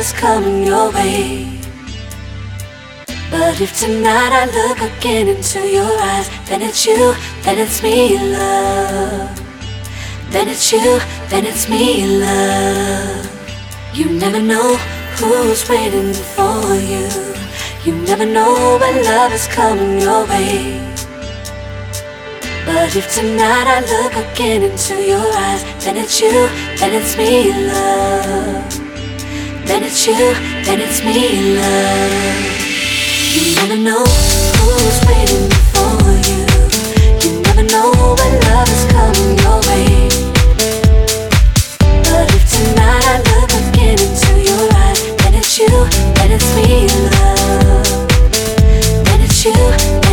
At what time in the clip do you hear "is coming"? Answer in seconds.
0.00-0.64, 19.34-20.00, 38.76-39.38